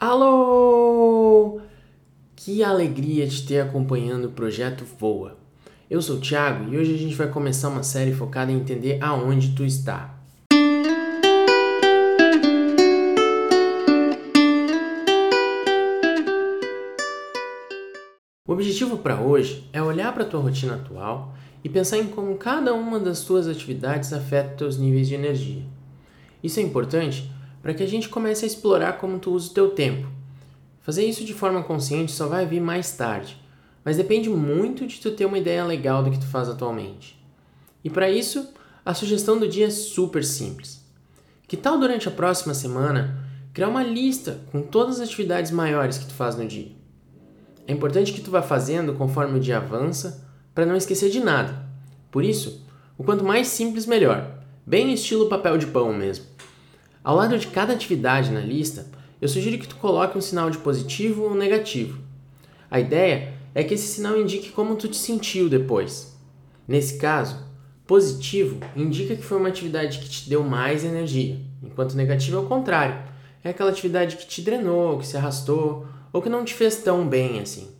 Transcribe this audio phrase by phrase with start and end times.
[0.00, 1.60] Alô!
[2.36, 5.36] Que alegria de ter acompanhando o projeto Voa.
[5.90, 9.02] Eu sou o Thiago e hoje a gente vai começar uma série focada em entender
[9.02, 10.14] aonde tu está.
[18.46, 21.34] O objetivo para hoje é olhar para tua rotina atual
[21.64, 25.64] e pensar em como cada uma das tuas atividades afeta teus níveis de energia.
[26.40, 27.28] Isso é importante
[27.62, 30.08] para que a gente comece a explorar como tu usa o teu tempo.
[30.80, 33.40] Fazer isso de forma consciente só vai vir mais tarde,
[33.84, 37.22] mas depende muito de tu ter uma ideia legal do que tu faz atualmente.
[37.84, 38.48] E para isso,
[38.84, 40.84] a sugestão do dia é super simples.
[41.46, 46.06] Que tal durante a próxima semana criar uma lista com todas as atividades maiores que
[46.06, 46.72] tu faz no dia?
[47.66, 51.62] É importante que tu vá fazendo conforme o dia avança, para não esquecer de nada.
[52.10, 52.66] Por isso,
[52.96, 56.24] o quanto mais simples melhor, bem estilo papel de pão mesmo.
[57.08, 58.86] Ao lado de cada atividade na lista,
[59.18, 61.98] eu sugiro que tu coloque um sinal de positivo ou negativo.
[62.70, 66.14] A ideia é que esse sinal indique como tu te sentiu depois.
[66.68, 67.42] Nesse caso,
[67.86, 72.46] positivo indica que foi uma atividade que te deu mais energia, enquanto negativo é o
[72.46, 73.02] contrário.
[73.42, 77.08] É aquela atividade que te drenou, que se arrastou ou que não te fez tão
[77.08, 77.70] bem assim.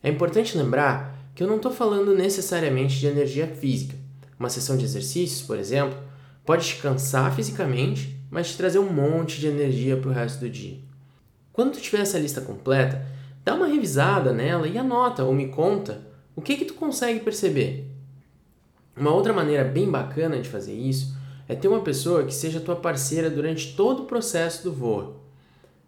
[0.00, 3.96] É importante lembrar que eu não estou falando necessariamente de energia física.
[4.38, 5.98] Uma sessão de exercícios, por exemplo,
[6.44, 10.48] pode te cansar fisicamente mas te trazer um monte de energia para o resto do
[10.48, 10.78] dia.
[11.52, 13.06] Quando tu tiver essa lista completa,
[13.44, 16.00] dá uma revisada nela e anota ou me conta
[16.34, 17.86] o que que tu consegue perceber.
[18.96, 21.14] Uma outra maneira bem bacana de fazer isso
[21.46, 25.20] é ter uma pessoa que seja tua parceira durante todo o processo do voo.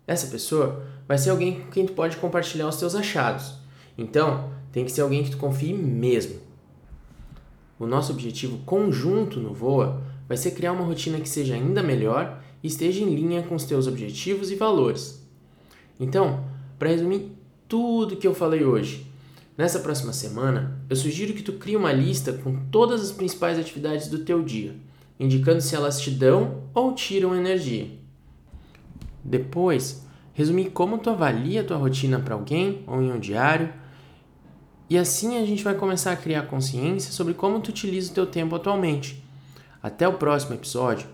[0.07, 3.55] Essa pessoa vai ser alguém com quem tu pode compartilhar os teus achados.
[3.97, 6.41] Então, tem que ser alguém que tu confie mesmo.
[7.79, 12.43] O nosso objetivo conjunto no Voa vai ser criar uma rotina que seja ainda melhor
[12.63, 15.23] e esteja em linha com os teus objetivos e valores.
[16.01, 16.45] Então,
[16.79, 17.33] para resumir
[17.69, 19.07] tudo que eu falei hoje,
[19.57, 24.09] nessa próxima semana eu sugiro que tu crie uma lista com todas as principais atividades
[24.09, 24.75] do teu dia,
[25.19, 27.91] indicando se elas te dão ou tiram energia.
[29.23, 33.73] Depois, resumir como tu avalia a tua rotina para alguém ou em um diário.
[34.91, 38.27] E assim a gente vai começar a criar consciência sobre como tu utiliza o teu
[38.27, 39.24] tempo atualmente
[39.85, 41.07] até o próximo episódio,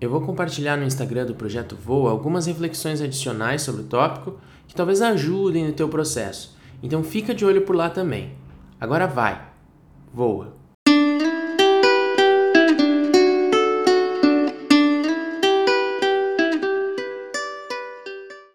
[0.00, 4.74] eu vou compartilhar no Instagram do Projeto Voa algumas reflexões adicionais sobre o tópico que
[4.74, 6.56] talvez ajudem no teu processo.
[6.82, 8.32] Então fica de olho por lá também.
[8.80, 9.46] Agora vai,
[10.10, 10.63] voa!